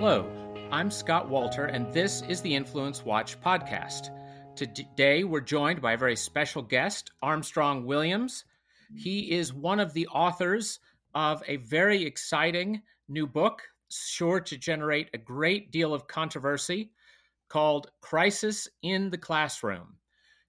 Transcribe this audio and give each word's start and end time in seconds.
Hello, 0.00 0.30
I'm 0.70 0.92
Scott 0.92 1.28
Walter, 1.28 1.64
and 1.64 1.92
this 1.92 2.22
is 2.28 2.40
the 2.40 2.54
Influence 2.54 3.04
Watch 3.04 3.40
podcast. 3.40 4.10
Today, 4.54 5.24
we're 5.24 5.40
joined 5.40 5.82
by 5.82 5.94
a 5.94 5.98
very 5.98 6.14
special 6.14 6.62
guest, 6.62 7.10
Armstrong 7.20 7.84
Williams. 7.84 8.44
He 8.94 9.32
is 9.32 9.52
one 9.52 9.80
of 9.80 9.92
the 9.94 10.06
authors 10.06 10.78
of 11.16 11.42
a 11.48 11.56
very 11.56 12.04
exciting 12.04 12.80
new 13.08 13.26
book, 13.26 13.60
sure 13.88 14.38
to 14.38 14.56
generate 14.56 15.10
a 15.14 15.18
great 15.18 15.72
deal 15.72 15.92
of 15.92 16.06
controversy, 16.06 16.92
called 17.48 17.90
Crisis 18.00 18.68
in 18.82 19.10
the 19.10 19.18
Classroom. 19.18 19.96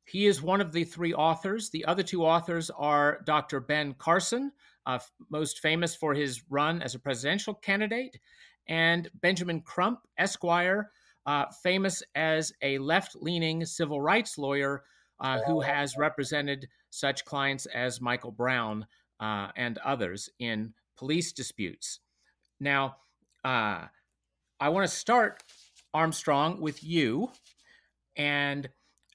He 0.06 0.28
is 0.28 0.44
one 0.44 0.62
of 0.62 0.72
the 0.72 0.84
three 0.84 1.16
authors. 1.16 1.72
The 1.72 1.86
other 1.86 2.04
two 2.04 2.24
authors 2.24 2.70
are 2.70 3.22
Dr. 3.26 3.62
Ben 3.62 3.96
Carson, 3.98 4.52
uh, 4.86 5.00
most 5.32 5.60
famous 5.60 5.96
for 5.96 6.14
his 6.14 6.44
run 6.52 6.84
as 6.84 6.94
a 6.94 7.00
presidential 7.00 7.56
candidate, 7.56 8.20
and 8.70 9.10
Benjamin 9.16 9.62
Crump, 9.62 10.00
Esquire, 10.18 10.92
uh, 11.26 11.46
famous 11.64 12.02
as 12.16 12.54
a 12.62 12.78
left 12.78 13.16
leaning 13.16 13.66
civil 13.66 14.00
rights 14.00 14.38
lawyer 14.38 14.84
uh, 15.20 15.40
who 15.46 15.60
has 15.60 15.98
represented 15.98 16.68
such 16.92 17.26
clients 17.26 17.66
as 17.66 18.00
Michael 18.00 18.32
Brown 18.32 18.86
uh, 19.20 19.50
and 19.58 19.78
others 19.80 20.30
in 20.40 20.74
police 20.98 21.34
disputes. 21.34 22.00
Now, 22.60 22.96
uh, 23.44 23.86
I 24.60 24.70
want 24.70 24.90
to 24.90 24.96
start, 24.96 25.44
Armstrong, 25.94 26.62
with 26.62 26.84
you 26.84 27.32
and 28.16 28.70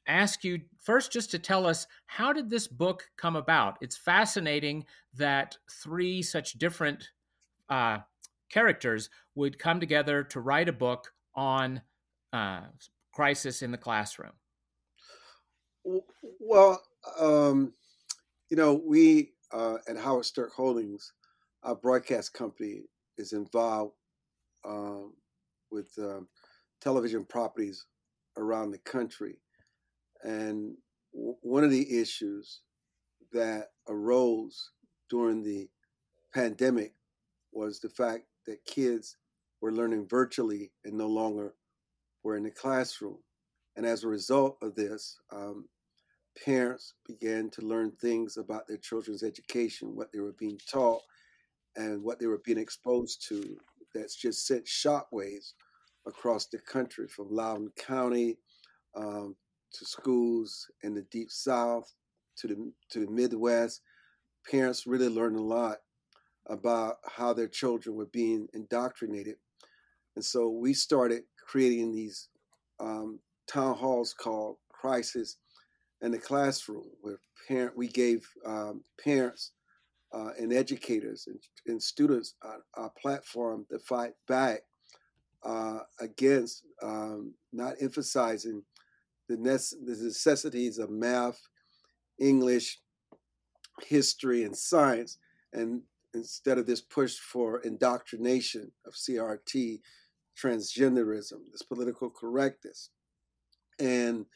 ask 0.06 0.44
you 0.44 0.60
first 0.82 1.12
just 1.12 1.30
to 1.30 1.38
tell 1.38 1.66
us 1.66 1.86
how 2.06 2.32
did 2.32 2.50
this 2.50 2.66
book 2.66 3.08
come 3.16 3.36
about? 3.36 3.78
It's 3.80 3.96
fascinating 3.96 4.84
that 5.14 5.56
three 5.82 6.22
such 6.22 6.54
different 6.54 7.08
uh, 7.68 7.98
characters 8.54 9.10
would 9.34 9.58
come 9.58 9.80
together 9.80 10.22
to 10.22 10.38
write 10.38 10.68
a 10.68 10.72
book 10.72 11.12
on 11.34 11.82
uh, 12.32 12.60
crisis 13.12 13.62
in 13.62 13.72
the 13.72 13.76
classroom. 13.76 14.32
Well, 16.38 16.80
um, 17.18 17.74
you 18.48 18.56
know, 18.56 18.80
we 18.86 19.32
uh, 19.52 19.78
at 19.88 19.96
Howard 19.96 20.24
Stirk 20.24 20.52
Holdings, 20.52 21.12
our 21.64 21.74
broadcast 21.74 22.32
company, 22.32 22.82
is 23.18 23.32
involved 23.32 23.94
um, 24.64 25.14
with 25.72 25.90
um, 25.98 26.28
television 26.80 27.24
properties 27.24 27.86
around 28.38 28.70
the 28.70 28.78
country. 28.78 29.40
And 30.22 30.76
w- 31.12 31.36
one 31.42 31.64
of 31.64 31.72
the 31.72 32.00
issues 32.00 32.60
that 33.32 33.70
arose 33.88 34.70
during 35.10 35.42
the 35.42 35.68
pandemic 36.32 36.94
was 37.52 37.80
the 37.80 37.88
fact 37.88 38.24
that 38.46 38.64
kids 38.64 39.16
were 39.60 39.72
learning 39.72 40.06
virtually 40.08 40.72
and 40.84 40.94
no 40.94 41.08
longer 41.08 41.54
were 42.22 42.36
in 42.36 42.44
the 42.44 42.50
classroom. 42.50 43.18
And 43.76 43.86
as 43.86 44.04
a 44.04 44.08
result 44.08 44.56
of 44.62 44.74
this, 44.74 45.18
um, 45.32 45.66
parents 46.44 46.94
began 47.06 47.50
to 47.50 47.62
learn 47.62 47.92
things 47.92 48.36
about 48.36 48.66
their 48.66 48.76
children's 48.78 49.22
education, 49.22 49.96
what 49.96 50.12
they 50.12 50.20
were 50.20 50.34
being 50.38 50.58
taught, 50.70 51.02
and 51.76 52.02
what 52.02 52.18
they 52.18 52.26
were 52.26 52.42
being 52.44 52.58
exposed 52.58 53.26
to. 53.28 53.56
That's 53.94 54.16
just 54.16 54.46
sent 54.46 54.66
shockwaves 54.66 55.52
across 56.06 56.46
the 56.46 56.58
country, 56.58 57.08
from 57.08 57.28
Loudoun 57.30 57.70
County 57.76 58.38
um, 58.96 59.36
to 59.72 59.84
schools 59.84 60.66
in 60.82 60.94
the 60.94 61.02
deep 61.10 61.30
South 61.30 61.92
to 62.38 62.48
the 62.48 62.72
to 62.90 63.06
the 63.06 63.10
Midwest. 63.10 63.82
Parents 64.50 64.86
really 64.86 65.08
learned 65.08 65.36
a 65.36 65.42
lot 65.42 65.78
about 66.46 66.96
how 67.06 67.32
their 67.32 67.48
children 67.48 67.96
were 67.96 68.06
being 68.06 68.48
indoctrinated. 68.54 69.36
And 70.16 70.24
so 70.24 70.48
we 70.48 70.74
started 70.74 71.22
creating 71.46 71.92
these 71.92 72.28
um, 72.80 73.18
town 73.46 73.74
halls 73.74 74.12
called 74.12 74.56
Crisis 74.70 75.36
in 76.02 76.10
the 76.10 76.18
Classroom, 76.18 76.84
where 77.00 77.18
parent 77.48 77.76
we 77.76 77.88
gave 77.88 78.26
um, 78.46 78.82
parents 79.02 79.52
uh, 80.12 80.30
and 80.38 80.52
educators 80.52 81.26
and, 81.26 81.38
and 81.66 81.82
students 81.82 82.34
a, 82.76 82.88
platform 82.90 83.66
to 83.70 83.78
fight 83.78 84.12
back 84.28 84.60
uh, 85.44 85.80
against 86.00 86.64
um, 86.82 87.34
not 87.52 87.74
emphasizing 87.80 88.62
the, 89.28 89.36
nece- 89.36 89.74
the 89.84 89.96
necessities 90.04 90.78
of 90.78 90.90
math, 90.90 91.40
English, 92.18 92.78
history, 93.82 94.44
and 94.44 94.56
science, 94.56 95.18
and 95.52 95.82
instead 96.14 96.58
of 96.58 96.66
this 96.66 96.80
push 96.80 97.16
for 97.16 97.60
indoctrination 97.60 98.72
of 98.86 98.94
CRT, 98.94 99.80
transgenderism, 100.42 101.38
this 101.52 101.62
political 101.62 102.10
correctness, 102.10 102.90
and 103.78 104.26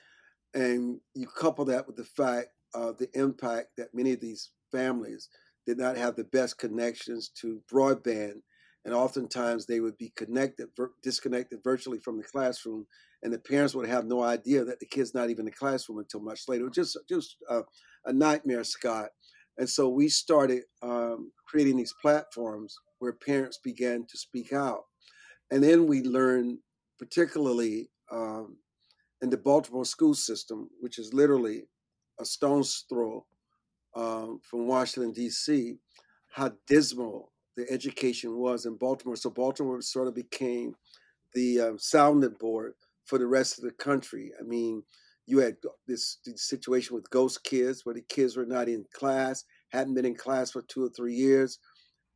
and 0.54 1.00
you 1.14 1.26
couple 1.26 1.64
that 1.66 1.86
with 1.86 1.96
the 1.96 2.04
fact 2.04 2.48
of 2.74 2.98
the 2.98 3.08
impact 3.14 3.68
that 3.76 3.94
many 3.94 4.12
of 4.12 4.20
these 4.20 4.50
families 4.72 5.28
did 5.66 5.78
not 5.78 5.96
have 5.96 6.16
the 6.16 6.24
best 6.24 6.58
connections 6.58 7.30
to 7.40 7.60
broadband, 7.70 8.40
and 8.84 8.94
oftentimes 8.94 9.66
they 9.66 9.80
would 9.80 9.98
be 9.98 10.12
connected, 10.16 10.68
disconnected 11.02 11.60
virtually 11.62 11.98
from 11.98 12.16
the 12.16 12.24
classroom, 12.24 12.86
and 13.22 13.32
the 13.32 13.38
parents 13.38 13.74
would 13.74 13.88
have 13.88 14.06
no 14.06 14.22
idea 14.22 14.64
that 14.64 14.80
the 14.80 14.86
kid's 14.86 15.14
not 15.14 15.30
even 15.30 15.40
in 15.40 15.46
the 15.46 15.52
classroom 15.52 15.98
until 15.98 16.20
much 16.20 16.48
later. 16.48 16.70
Just 16.70 16.96
just 17.08 17.36
a, 17.50 17.62
a 18.06 18.12
nightmare, 18.12 18.64
Scott. 18.64 19.10
And 19.58 19.68
so 19.68 19.88
we 19.88 20.08
started 20.08 20.62
um, 20.82 21.32
creating 21.46 21.76
these 21.76 21.94
platforms 22.00 22.76
where 23.00 23.12
parents 23.12 23.58
began 23.62 24.06
to 24.08 24.16
speak 24.16 24.52
out. 24.52 24.84
And 25.50 25.62
then 25.62 25.86
we 25.86 26.02
learned, 26.02 26.58
particularly 26.98 27.90
um, 28.10 28.58
in 29.20 29.30
the 29.30 29.36
Baltimore 29.36 29.84
school 29.84 30.14
system, 30.14 30.70
which 30.80 30.98
is 30.98 31.12
literally 31.12 31.64
a 32.20 32.24
stone's 32.24 32.84
throw 32.88 33.26
um, 33.96 34.40
from 34.48 34.66
Washington, 34.66 35.12
D.C., 35.12 35.76
how 36.30 36.52
dismal 36.66 37.32
the 37.56 37.68
education 37.70 38.36
was 38.36 38.66
in 38.66 38.76
Baltimore. 38.76 39.16
So 39.16 39.30
Baltimore 39.30 39.80
sort 39.82 40.06
of 40.06 40.14
became 40.14 40.74
the 41.34 41.60
um, 41.60 41.78
sounding 41.78 42.36
board 42.38 42.74
for 43.06 43.18
the 43.18 43.26
rest 43.26 43.58
of 43.58 43.64
the 43.64 43.72
country. 43.72 44.30
I 44.38 44.44
mean, 44.44 44.82
you 45.28 45.38
had 45.38 45.56
this, 45.86 46.18
situation 46.36 46.96
with 46.96 47.10
ghost 47.10 47.44
kids 47.44 47.84
where 47.84 47.94
the 47.94 48.02
kids 48.08 48.36
were 48.36 48.46
not 48.46 48.68
in 48.68 48.84
class, 48.94 49.44
hadn't 49.70 49.94
been 49.94 50.06
in 50.06 50.14
class 50.14 50.50
for 50.50 50.62
two 50.62 50.84
or 50.84 50.88
three 50.88 51.14
years, 51.14 51.58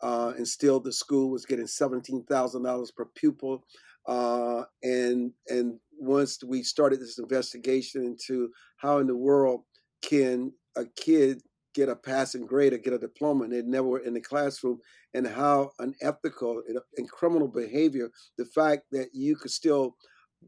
uh, 0.03 0.33
and 0.37 0.49
still 0.49 0.81
the 0.81 0.93
school 0.93 1.31
was 1.31 1.45
getting 1.45 1.67
seventeen 1.67 2.25
thousand 2.25 2.63
dollars 2.63 2.91
per 2.91 3.05
pupil. 3.15 3.65
Uh, 4.09 4.65
and 4.83 5.31
and 5.49 5.79
once 5.99 6.43
we 6.43 6.63
started 6.63 7.01
this 7.01 7.19
investigation 7.19 8.03
into 8.03 8.51
how 8.79 8.99
in 8.99 9.07
the 9.07 9.17
world 9.17 9.61
can 10.03 10.51
a 10.77 10.85
kid 10.97 11.43
get 11.75 11.89
a 11.89 11.97
passing 11.97 12.47
grade 12.47 12.73
or 12.73 12.79
get 12.79 12.93
a 12.93 12.99
diploma 12.99 13.45
and 13.45 13.53
they 13.53 13.63
never 13.63 13.89
were 13.89 14.01
in 14.01 14.15
the 14.15 14.21
classroom 14.21 14.79
and 15.15 15.27
how 15.27 15.71
unethical 15.79 16.63
and 16.97 17.11
criminal 17.11 17.49
behavior 17.49 18.11
the 18.37 18.45
fact 18.45 18.83
that 18.91 19.09
you 19.13 19.37
could 19.37 19.51
still 19.51 19.97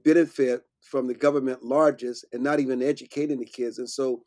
benefit 0.02 0.62
from 0.80 1.06
the 1.06 1.14
government 1.14 1.64
largest 1.64 2.24
and 2.32 2.42
not 2.42 2.60
even 2.60 2.82
educating 2.82 3.38
the 3.38 3.46
kids. 3.46 3.78
And 3.78 3.88
so, 3.88 4.22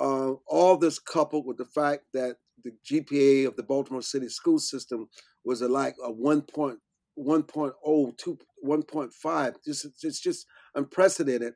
uh, 0.00 0.32
all 0.46 0.76
this 0.76 0.98
coupled 0.98 1.46
with 1.46 1.56
the 1.56 1.64
fact 1.64 2.04
that 2.12 2.36
the 2.64 2.72
GPA 2.84 3.46
of 3.46 3.56
the 3.56 3.62
Baltimore 3.62 4.02
City 4.02 4.28
school 4.28 4.58
system 4.58 5.08
was 5.44 5.62
a, 5.62 5.68
like 5.68 5.94
a 6.04 6.12
1.1.0 6.12 8.18
to 8.18 8.38
1.5. 8.64 9.54
Just, 9.64 9.86
it's 10.02 10.20
just 10.20 10.46
unprecedented. 10.74 11.54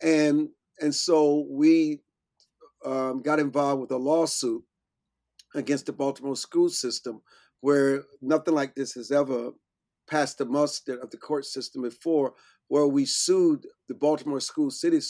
And, 0.00 0.50
and 0.80 0.94
so 0.94 1.46
we 1.50 2.02
um, 2.84 3.22
got 3.22 3.40
involved 3.40 3.80
with 3.80 3.90
a 3.90 3.96
lawsuit 3.96 4.62
against 5.54 5.86
the 5.86 5.92
Baltimore 5.92 6.36
school 6.36 6.68
system 6.68 7.22
where 7.60 8.04
nothing 8.20 8.54
like 8.54 8.74
this 8.74 8.92
has 8.94 9.10
ever 9.10 9.52
passed 10.08 10.38
the 10.38 10.44
muster 10.44 10.98
of 10.98 11.10
the 11.10 11.16
court 11.16 11.44
system 11.44 11.82
before, 11.82 12.34
where 12.68 12.86
we 12.86 13.04
sued 13.04 13.66
the 13.88 13.94
Baltimore 13.94 14.40
school 14.40 14.70
city 14.70 15.00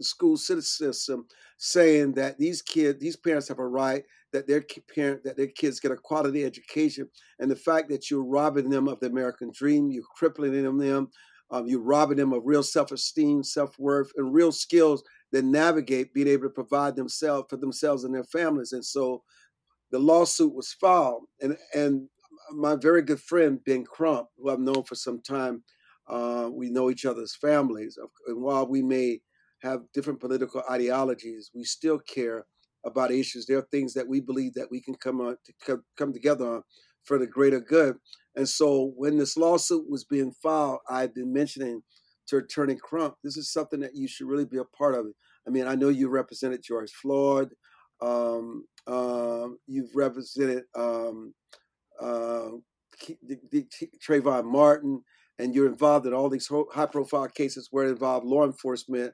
school 0.00 0.36
system, 0.36 1.26
saying 1.58 2.12
that 2.14 2.38
these 2.38 2.62
kids, 2.62 2.98
these 3.00 3.16
parents 3.16 3.48
have 3.48 3.58
a 3.58 3.66
right 3.66 4.04
that 4.32 4.46
their 4.46 4.64
parent, 4.94 5.22
that 5.24 5.36
their 5.36 5.48
kids 5.48 5.78
get 5.78 5.90
a 5.92 5.96
quality 5.96 6.44
education, 6.44 7.08
and 7.38 7.50
the 7.50 7.56
fact 7.56 7.90
that 7.90 8.10
you're 8.10 8.24
robbing 8.24 8.70
them 8.70 8.88
of 8.88 8.98
the 9.00 9.06
American 9.06 9.50
dream, 9.52 9.90
you're 9.90 10.02
crippling 10.16 10.52
them, 10.78 11.10
um, 11.50 11.66
you're 11.66 11.82
robbing 11.82 12.16
them 12.16 12.32
of 12.32 12.42
real 12.44 12.62
self-esteem, 12.62 13.42
self-worth, 13.42 14.10
and 14.16 14.32
real 14.32 14.50
skills 14.52 15.02
that 15.32 15.44
navigate 15.44 16.14
being 16.14 16.28
able 16.28 16.44
to 16.44 16.50
provide 16.50 16.96
themselves 16.96 17.46
for 17.50 17.58
themselves 17.58 18.04
and 18.04 18.14
their 18.14 18.24
families. 18.24 18.72
And 18.72 18.84
so, 18.84 19.22
the 19.90 19.98
lawsuit 19.98 20.54
was 20.54 20.72
filed, 20.72 21.24
and 21.42 21.56
and 21.74 22.08
my 22.50 22.76
very 22.76 23.02
good 23.02 23.20
friend 23.20 23.60
Ben 23.64 23.84
Crump, 23.84 24.28
who 24.36 24.50
I've 24.50 24.58
known 24.58 24.82
for 24.84 24.94
some 24.94 25.20
time, 25.22 25.62
uh, 26.08 26.50
we 26.52 26.70
know 26.70 26.90
each 26.90 27.04
other's 27.04 27.36
families. 27.36 27.98
And 28.26 28.42
while 28.42 28.66
we 28.66 28.82
may 28.82 29.20
have 29.62 29.82
different 29.94 30.20
political 30.20 30.62
ideologies, 30.70 31.50
we 31.54 31.64
still 31.64 31.98
care 31.98 32.46
about 32.84 33.12
issues. 33.12 33.46
There 33.46 33.58
are 33.58 33.68
things 33.70 33.94
that 33.94 34.08
we 34.08 34.20
believe 34.20 34.54
that 34.54 34.70
we 34.70 34.80
can 34.80 34.94
come 34.94 35.20
on 35.20 35.36
to 35.44 35.82
come, 35.96 36.12
together 36.12 36.46
on. 36.46 36.62
for 37.04 37.18
the 37.18 37.26
greater 37.26 37.60
good. 37.60 37.96
And 38.36 38.48
so 38.48 38.92
when 38.96 39.18
this 39.18 39.36
lawsuit 39.36 39.88
was 39.88 40.04
being 40.04 40.32
filed, 40.42 40.78
I've 40.88 41.14
been 41.14 41.32
mentioning 41.32 41.82
to 42.28 42.38
Attorney 42.38 42.76
Crump, 42.76 43.14
this 43.22 43.36
is 43.36 43.52
something 43.52 43.80
that 43.80 43.94
you 43.94 44.08
should 44.08 44.28
really 44.28 44.44
be 44.44 44.58
a 44.58 44.64
part 44.64 44.94
of. 44.94 45.06
I 45.46 45.50
mean, 45.50 45.66
I 45.66 45.74
know 45.74 45.88
you 45.88 46.08
represented 46.08 46.62
George 46.62 46.92
Floyd. 46.92 47.50
Um, 48.00 48.66
um, 48.86 49.58
you've 49.66 49.94
represented 49.94 50.64
um, 50.76 51.34
uh, 52.00 52.50
Trayvon 54.06 54.44
Martin, 54.44 55.02
and 55.38 55.54
you're 55.54 55.66
involved 55.66 56.06
in 56.06 56.14
all 56.14 56.28
these 56.28 56.48
high-profile 56.72 57.28
cases 57.28 57.68
where 57.70 57.86
it 57.86 57.90
involved 57.90 58.26
law 58.26 58.44
enforcement, 58.44 59.12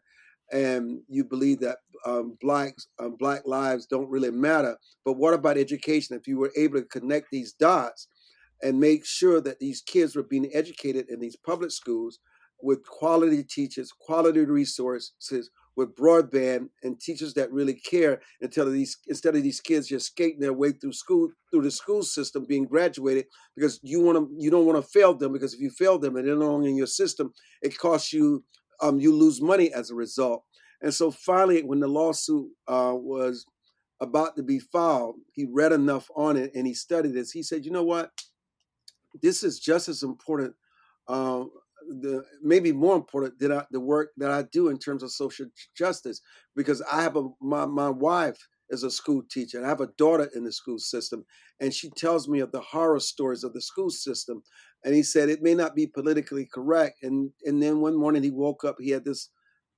and 0.52 1.00
you 1.08 1.24
believe 1.24 1.60
that 1.60 1.78
um, 2.06 2.36
blacks, 2.40 2.88
um, 2.98 3.16
black 3.18 3.42
lives 3.46 3.86
don't 3.86 4.10
really 4.10 4.30
matter. 4.30 4.76
But 5.04 5.14
what 5.14 5.34
about 5.34 5.58
education? 5.58 6.16
If 6.16 6.26
you 6.26 6.38
were 6.38 6.52
able 6.56 6.80
to 6.80 6.86
connect 6.86 7.26
these 7.30 7.52
dots 7.52 8.08
and 8.62 8.80
make 8.80 9.04
sure 9.04 9.40
that 9.40 9.58
these 9.58 9.82
kids 9.82 10.16
were 10.16 10.22
being 10.22 10.50
educated 10.52 11.08
in 11.08 11.20
these 11.20 11.36
public 11.36 11.70
schools 11.70 12.18
with 12.60 12.84
quality 12.86 13.44
teachers, 13.44 13.92
quality 13.92 14.44
resources, 14.44 15.50
with 15.78 15.94
broadband 15.94 16.68
and 16.82 17.00
teachers 17.00 17.34
that 17.34 17.52
really 17.52 17.72
care 17.72 18.20
until 18.40 18.68
these 18.68 18.98
instead 19.06 19.36
of 19.36 19.44
these 19.44 19.60
kids 19.60 19.86
just 19.86 20.08
skating 20.08 20.40
their 20.40 20.52
way 20.52 20.72
through 20.72 20.92
school 20.92 21.30
through 21.52 21.62
the 21.62 21.70
school 21.70 22.02
system 22.02 22.44
being 22.44 22.64
graduated 22.64 23.26
because 23.54 23.78
you 23.84 24.00
want 24.00 24.18
to 24.18 24.28
you 24.36 24.50
don't 24.50 24.66
want 24.66 24.76
to 24.76 24.90
fail 24.90 25.14
them 25.14 25.32
because 25.32 25.54
if 25.54 25.60
you 25.60 25.70
fail 25.70 25.96
them 25.96 26.16
and 26.16 26.26
they're 26.26 26.34
no 26.34 26.50
longer 26.50 26.66
in 26.66 26.74
your 26.74 26.88
system 26.88 27.32
it 27.62 27.78
costs 27.78 28.12
you 28.12 28.42
um, 28.80 28.98
you 28.98 29.14
lose 29.14 29.40
money 29.40 29.72
as 29.72 29.90
a 29.90 29.94
result. 29.94 30.42
And 30.82 30.92
so 30.92 31.12
finally 31.12 31.62
when 31.62 31.78
the 31.78 31.86
lawsuit 31.86 32.48
uh, 32.66 32.94
was 32.94 33.46
about 34.00 34.34
to 34.34 34.42
be 34.42 34.58
filed 34.58 35.14
he 35.32 35.46
read 35.48 35.70
enough 35.70 36.10
on 36.16 36.36
it 36.36 36.50
and 36.56 36.66
he 36.66 36.74
studied 36.74 37.14
this. 37.14 37.30
He 37.30 37.44
said 37.44 37.64
you 37.64 37.70
know 37.70 37.84
what? 37.84 38.10
This 39.22 39.44
is 39.44 39.60
just 39.60 39.88
as 39.88 40.02
important 40.02 40.56
um, 41.06 41.52
the 41.88 42.24
maybe 42.42 42.72
more 42.72 42.96
important 42.96 43.38
than 43.38 43.52
I, 43.52 43.64
the 43.70 43.80
work 43.80 44.10
that 44.18 44.30
I 44.30 44.42
do 44.42 44.68
in 44.68 44.78
terms 44.78 45.02
of 45.02 45.10
social 45.12 45.46
justice 45.76 46.20
because 46.54 46.82
I 46.82 47.02
have 47.02 47.16
a 47.16 47.28
my 47.40 47.66
my 47.66 47.90
wife 47.90 48.38
is 48.70 48.82
a 48.82 48.90
school 48.90 49.22
teacher 49.30 49.56
and 49.58 49.66
I 49.66 49.70
have 49.70 49.80
a 49.80 49.92
daughter 49.98 50.28
in 50.34 50.44
the 50.44 50.52
school 50.52 50.78
system 50.78 51.24
and 51.60 51.72
she 51.72 51.90
tells 51.90 52.28
me 52.28 52.40
of 52.40 52.52
the 52.52 52.60
horror 52.60 53.00
stories 53.00 53.44
of 53.44 53.54
the 53.54 53.62
school 53.62 53.90
system 53.90 54.42
and 54.84 54.94
he 54.94 55.02
said 55.02 55.28
it 55.28 55.42
may 55.42 55.54
not 55.54 55.74
be 55.74 55.86
politically 55.86 56.46
correct 56.52 57.02
and 57.02 57.30
and 57.44 57.62
then 57.62 57.80
one 57.80 57.96
morning 57.96 58.22
he 58.22 58.30
woke 58.30 58.64
up 58.64 58.76
he 58.78 58.90
had 58.90 59.04
this 59.04 59.30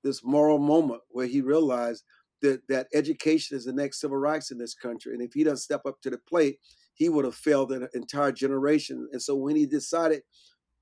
this 0.02 0.24
moral 0.24 0.58
moment 0.58 1.02
where 1.10 1.26
he 1.26 1.40
realized 1.40 2.04
that 2.42 2.66
that 2.68 2.88
education 2.94 3.56
is 3.56 3.64
the 3.64 3.72
next 3.72 4.00
civil 4.00 4.16
rights 4.16 4.50
in 4.50 4.58
this 4.58 4.74
country 4.74 5.12
and 5.12 5.22
if 5.22 5.32
he 5.34 5.44
doesn't 5.44 5.58
step 5.58 5.82
up 5.86 6.00
to 6.02 6.10
the 6.10 6.18
plate 6.18 6.58
he 6.94 7.08
would 7.08 7.24
have 7.24 7.34
failed 7.34 7.70
an 7.72 7.88
entire 7.94 8.32
generation 8.32 9.08
and 9.12 9.22
so 9.22 9.34
when 9.36 9.56
he 9.56 9.66
decided 9.66 10.22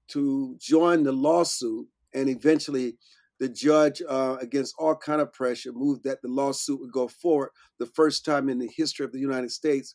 to 0.08 0.56
join 0.58 1.02
the 1.02 1.12
lawsuit, 1.12 1.86
and 2.14 2.28
eventually 2.28 2.96
the 3.38 3.48
judge, 3.48 4.02
uh, 4.08 4.36
against 4.40 4.74
all 4.78 4.96
kind 4.96 5.20
of 5.20 5.32
pressure, 5.32 5.72
moved 5.72 6.04
that 6.04 6.22
the 6.22 6.28
lawsuit 6.28 6.80
would 6.80 6.92
go 6.92 7.06
forward 7.08 7.50
the 7.78 7.86
first 7.86 8.24
time 8.24 8.48
in 8.48 8.58
the 8.58 8.70
history 8.76 9.04
of 9.04 9.12
the 9.12 9.20
United 9.20 9.50
States. 9.50 9.94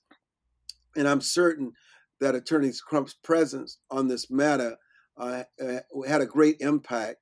And 0.96 1.08
I'm 1.08 1.22
certain 1.22 1.74
that 2.22 2.36
Attorney 2.36 2.72
Crump's 2.88 3.16
presence 3.16 3.80
on 3.92 4.08
this 4.08 4.32
matter 4.32 4.78
uh, 5.18 5.44
uh, 5.62 5.80
had 6.08 6.22
a 6.22 6.26
great 6.26 6.58
impact. 6.62 7.18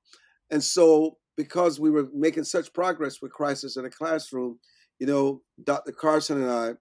And 0.51 0.63
so, 0.63 1.17
because 1.37 1.79
we 1.79 1.89
were 1.89 2.07
making 2.13 2.43
such 2.43 2.73
progress 2.73 3.21
with 3.21 3.31
Crisis 3.31 3.77
in 3.77 3.83
the 3.83 3.89
Classroom, 3.89 4.59
you 4.99 5.07
know, 5.07 5.41
Dr. 5.63 5.91
Carson 5.91 6.43
and 6.43 6.51
I, 6.51 6.73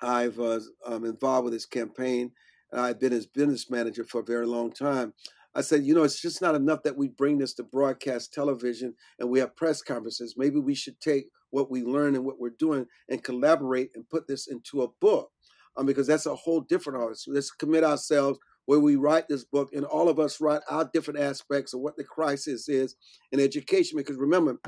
I've 0.00 0.38
uh, 0.40 0.60
um, 0.86 1.04
involved 1.04 1.44
with 1.44 1.52
this 1.52 1.66
campaign 1.66 2.30
I've 2.72 3.00
been 3.00 3.12
his 3.12 3.26
business 3.26 3.70
manager 3.70 4.04
for 4.04 4.20
a 4.20 4.24
very 4.24 4.46
long 4.46 4.72
time. 4.72 5.14
I 5.54 5.62
said, 5.62 5.84
you 5.84 5.94
know, 5.94 6.02
it's 6.02 6.20
just 6.20 6.42
not 6.42 6.54
enough 6.54 6.82
that 6.84 6.96
we 6.96 7.08
bring 7.08 7.38
this 7.38 7.54
to 7.54 7.62
broadcast 7.62 8.32
television 8.32 8.94
and 9.18 9.28
we 9.28 9.38
have 9.40 9.56
press 9.56 9.82
conferences. 9.82 10.34
Maybe 10.36 10.58
we 10.58 10.74
should 10.74 11.00
take 11.00 11.28
what 11.50 11.70
we 11.70 11.82
learn 11.82 12.14
and 12.14 12.24
what 12.24 12.38
we're 12.38 12.50
doing 12.58 12.86
and 13.08 13.24
collaborate 13.24 13.90
and 13.94 14.08
put 14.08 14.28
this 14.28 14.46
into 14.46 14.82
a 14.82 14.88
book, 15.00 15.30
um, 15.76 15.86
because 15.86 16.06
that's 16.06 16.26
a 16.26 16.34
whole 16.34 16.60
different 16.60 17.02
art. 17.02 17.18
Let's 17.26 17.50
commit 17.50 17.84
ourselves 17.84 18.38
where 18.66 18.80
we 18.80 18.96
write 18.96 19.28
this 19.28 19.44
book 19.44 19.70
and 19.72 19.86
all 19.86 20.10
of 20.10 20.18
us 20.18 20.42
write 20.42 20.60
our 20.68 20.88
different 20.92 21.20
aspects 21.20 21.72
of 21.72 21.80
what 21.80 21.96
the 21.96 22.04
crisis 22.04 22.68
is 22.68 22.96
in 23.32 23.40
education. 23.40 23.96
Because 23.96 24.16
remember, 24.16 24.60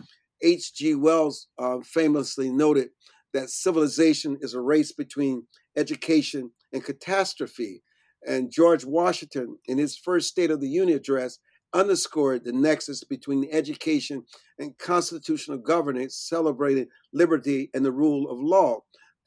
H.G. 0.42 0.94
Wells 0.94 1.48
uh, 1.58 1.80
famously 1.84 2.50
noted 2.50 2.88
that 3.34 3.50
civilization 3.50 4.38
is 4.40 4.54
a 4.54 4.60
race 4.60 4.92
between 4.92 5.46
education 5.76 6.50
and 6.72 6.82
catastrophe. 6.82 7.82
And 8.26 8.50
George 8.50 8.84
Washington, 8.84 9.58
in 9.66 9.78
his 9.78 9.96
first 9.96 10.28
State 10.28 10.50
of 10.50 10.60
the 10.60 10.68
Union 10.68 10.98
address, 10.98 11.38
underscored 11.72 12.44
the 12.44 12.52
nexus 12.52 13.04
between 13.04 13.48
education 13.50 14.24
and 14.58 14.76
constitutional 14.78 15.58
governance, 15.58 16.16
celebrating 16.16 16.88
liberty 17.12 17.70
and 17.74 17.84
the 17.84 17.92
rule 17.92 18.30
of 18.30 18.38
law. 18.40 18.80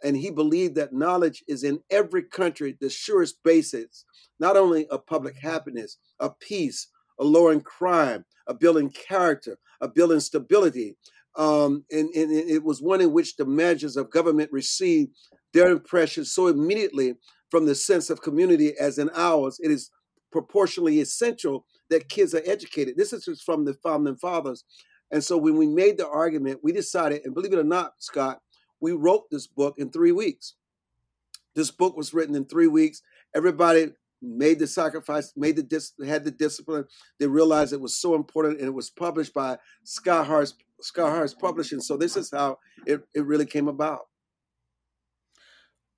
And 0.04 0.18
he 0.18 0.30
believed 0.30 0.75
that 0.75 0.94
knowledge 0.94 1.44
is 1.48 1.63
in 1.63 1.80
every 1.90 2.24
country 2.24 2.75
the 2.80 2.90
surest 2.90 3.38
basis, 3.44 4.06
not 4.40 4.57
only 4.57 4.86
of 4.88 5.06
public 5.06 5.38
happiness, 5.38 5.98
of 6.19 6.38
peace, 6.40 6.90
of 7.18 7.28
lowering 7.28 7.62
crime, 7.62 8.25
of 8.48 8.60
building 8.60 8.90
character, 8.90 9.57
of 9.80 9.94
building 9.94 10.19
stability. 10.19 10.98
Um, 11.36 11.86
and, 11.90 12.10
and 12.10 12.31
it 12.31 12.63
was 12.63 12.81
one 12.81 13.01
in 13.01 13.13
which 13.13 13.38
the 13.38 13.45
measures 13.45 13.95
of 13.95 14.12
government 14.12 14.51
received 14.51 15.16
their 15.54 15.69
impression 15.69 16.25
so 16.25 16.48
immediately 16.48 17.16
from 17.53 17.67
the 17.67 17.75
sense 17.75 18.09
of 18.09 18.23
community 18.23 18.73
as 18.79 18.97
in 18.97 19.11
ours, 19.13 19.59
it 19.61 19.69
is 19.69 19.91
proportionally 20.31 21.00
essential 21.00 21.67
that 21.91 22.09
kids 22.09 22.33
are 22.33 22.41
educated. 22.47 22.97
This 22.97 23.13
is 23.13 23.44
from 23.44 23.63
the 23.63 23.75
founding 23.75 24.15
fathers. 24.15 24.63
And 25.11 25.23
so 25.23 25.38
when 25.38 25.55
we 25.55 25.67
made 25.67 26.00
the 26.00 26.09
argument, 26.09 26.61
we 26.63 26.71
decided, 26.71 27.21
and 27.23 27.35
believe 27.35 27.53
it 27.53 27.59
or 27.59 27.63
not, 27.63 27.94
Scott, 28.00 28.39
we 28.81 28.94
wrote 28.94 29.29
this 29.29 29.45
book 29.45 29.75
in 29.77 29.91
three 29.91 30.11
weeks. 30.11 30.55
This 31.53 31.69
book 31.69 31.95
was 31.95 32.11
written 32.11 32.35
in 32.35 32.45
three 32.45 32.65
weeks. 32.65 33.03
Everybody 33.35 33.91
made 34.19 34.57
the 34.57 34.65
sacrifice, 34.65 35.31
made 35.35 35.56
the 35.56 35.61
dis- 35.61 35.94
had 36.03 36.23
the 36.23 36.31
discipline. 36.31 36.85
They 37.19 37.27
realized 37.27 37.71
it 37.71 37.81
was 37.81 37.95
so 37.95 38.15
important, 38.15 38.57
and 38.57 38.67
it 38.67 38.73
was 38.73 38.89
published 38.89 39.35
by 39.35 39.59
Skyhorse 39.85 40.56
Publishing. 41.39 41.81
So 41.81 41.97
this 41.97 42.17
is 42.17 42.31
how 42.31 42.57
it, 42.88 43.03
it 43.13 43.23
really 43.27 43.45
came 43.45 43.67
about. 43.67 44.07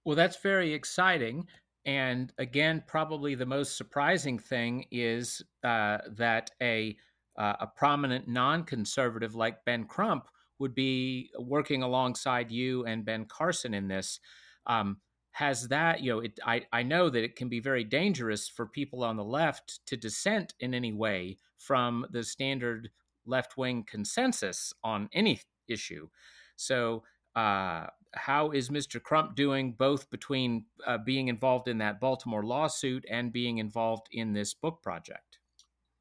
Well, 0.06 0.16
that's 0.16 0.38
very 0.38 0.74
exciting. 0.74 1.48
And 1.86 2.32
again, 2.38 2.84
probably 2.88 3.36
the 3.36 3.46
most 3.46 3.78
surprising 3.78 4.40
thing 4.40 4.86
is 4.92 5.44
uh, 5.64 5.98
that 6.18 6.52
a 6.62 6.98
uh, 7.38 7.56
a 7.60 7.68
prominent 7.68 8.30
non-conservative 8.30 9.36
like 9.36 9.66
Ben 9.66 9.84
Crump 9.84 10.30
would 10.58 10.74
be 10.74 11.32
working 11.38 11.84
alongside 11.84 12.50
you 12.50 12.86
and 12.86 13.04
Ben 13.04 13.26
Carson 13.26 13.74
in 13.74 13.90
this. 13.90 14.22
Um, 14.68 15.02
has 15.32 15.68
that 15.68 16.02
you 16.02 16.12
know? 16.14 16.20
It, 16.20 16.40
I 16.46 16.66
I 16.72 16.84
know 16.84 17.10
that 17.10 17.24
it 17.24 17.36
can 17.36 17.50
be 17.50 17.60
very 17.60 17.84
dangerous 17.84 18.48
for 18.48 18.66
people 18.68 19.04
on 19.04 19.18
the 19.18 19.24
left 19.24 19.86
to 19.88 19.98
dissent 19.98 20.54
in 20.62 20.74
any 20.74 20.94
way 20.94 21.38
from 21.58 22.06
the 22.12 22.24
standard 22.24 22.90
left-wing 23.26 23.84
consensus 23.86 24.72
on 24.84 25.10
any 25.12 25.42
issue. 25.68 26.08
So 26.56 27.04
uh, 27.36 27.88
how 28.14 28.52
is 28.52 28.70
Mr. 28.70 29.02
Crump 29.02 29.36
doing 29.36 29.74
both 29.74 30.10
between 30.10 30.66
uh, 30.86 30.98
being 30.98 31.28
involved 31.28 31.68
in 31.68 31.78
that 31.80 32.00
Baltimore 32.00 32.44
lawsuit 32.44 33.06
and 33.10 33.32
being 33.32 33.58
involved 33.58 34.08
in 34.12 34.34
this 34.34 34.54
book 34.54 34.82
project? 34.82 35.40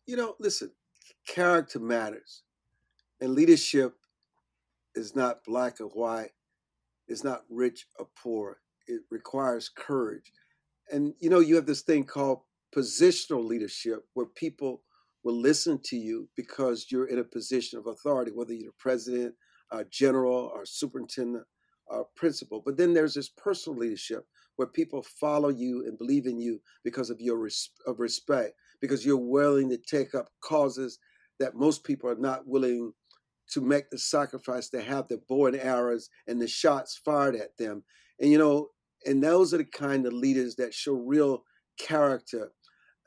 You 0.06 0.16
know, 0.16 0.36
listen, 0.38 0.70
character 1.26 1.80
matters. 1.80 2.42
And 3.20 3.34
leadership 3.34 3.94
is 4.94 5.16
not 5.16 5.44
black 5.44 5.80
or 5.80 5.86
white, 5.86 6.32
it's 7.08 7.24
not 7.24 7.44
rich 7.48 7.86
or 7.98 8.08
poor. 8.16 8.58
It 8.86 9.02
requires 9.10 9.68
courage. 9.68 10.32
And, 10.90 11.14
you 11.18 11.30
know, 11.30 11.40
you 11.40 11.56
have 11.56 11.66
this 11.66 11.82
thing 11.82 12.04
called 12.04 12.40
positional 12.74 13.44
leadership 13.44 14.04
where 14.14 14.26
people 14.26 14.82
will 15.22 15.40
listen 15.40 15.80
to 15.84 15.96
you 15.96 16.28
because 16.36 16.86
you're 16.90 17.06
in 17.06 17.18
a 17.18 17.24
position 17.24 17.78
of 17.78 17.86
authority, 17.86 18.30
whether 18.32 18.52
you're 18.52 18.68
the 18.68 18.78
president, 18.78 19.34
a 19.80 19.84
general, 19.84 20.50
or 20.54 20.64
superintendent, 20.64 21.44
uh, 21.92 22.02
principal. 22.16 22.62
But 22.64 22.76
then 22.76 22.94
there's 22.94 23.14
this 23.14 23.28
personal 23.28 23.78
leadership 23.78 24.24
where 24.56 24.68
people 24.68 25.04
follow 25.20 25.48
you 25.48 25.84
and 25.86 25.98
believe 25.98 26.26
in 26.26 26.38
you 26.38 26.60
because 26.84 27.10
of 27.10 27.20
your 27.20 27.38
res- 27.38 27.70
of 27.86 28.00
respect, 28.00 28.52
because 28.80 29.04
you're 29.04 29.16
willing 29.16 29.68
to 29.70 29.78
take 29.78 30.14
up 30.14 30.28
causes 30.42 30.98
that 31.40 31.56
most 31.56 31.84
people 31.84 32.08
are 32.08 32.16
not 32.16 32.46
willing 32.46 32.92
to 33.50 33.60
make 33.60 33.90
the 33.90 33.98
sacrifice 33.98 34.68
to 34.70 34.80
have 34.80 35.08
the 35.08 35.20
bow 35.28 35.46
and 35.46 35.56
arrows 35.56 36.08
and 36.26 36.40
the 36.40 36.48
shots 36.48 37.00
fired 37.04 37.34
at 37.34 37.56
them. 37.58 37.82
And 38.20 38.30
you 38.30 38.38
know, 38.38 38.68
and 39.04 39.22
those 39.22 39.52
are 39.52 39.58
the 39.58 39.64
kind 39.64 40.06
of 40.06 40.12
leaders 40.12 40.56
that 40.56 40.72
show 40.72 40.94
real 40.94 41.42
character 41.78 42.52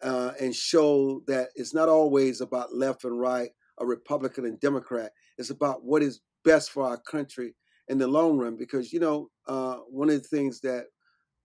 uh, 0.04 0.32
and 0.40 0.54
show 0.54 1.22
that 1.28 1.50
it's 1.56 1.74
not 1.74 1.90
always 1.90 2.42
about 2.42 2.76
left 2.76 3.04
and 3.04 3.20
right, 3.20 3.50
a 3.80 3.86
Republican 3.86 4.46
and 4.46 4.60
Democrat. 4.60 5.12
It's 5.38 5.50
about 5.50 5.84
what 5.84 6.04
is 6.04 6.22
best 6.48 6.72
for 6.72 6.88
our 6.88 6.98
country 6.98 7.54
in 7.90 7.98
the 7.98 8.08
long 8.08 8.38
run 8.38 8.56
because 8.56 8.94
you 8.94 9.00
know 9.02 9.30
uh, 9.48 9.76
one 9.90 10.10
of 10.10 10.22
the 10.22 10.28
things 10.28 10.62
that 10.62 10.86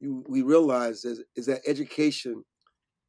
you, 0.01 0.25
we 0.29 0.43
realize 0.43 1.05
is, 1.05 1.23
is 1.35 1.47
that 1.47 1.61
education 1.67 2.45